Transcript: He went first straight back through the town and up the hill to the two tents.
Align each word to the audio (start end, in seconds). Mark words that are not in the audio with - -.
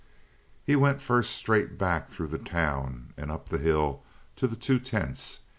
He 0.65 0.75
went 0.75 0.99
first 0.99 1.29
straight 1.29 1.77
back 1.77 2.09
through 2.09 2.29
the 2.29 2.39
town 2.39 3.13
and 3.17 3.29
up 3.29 3.49
the 3.49 3.59
hill 3.59 4.03
to 4.37 4.47
the 4.47 4.55
two 4.55 4.79
tents. 4.79 5.41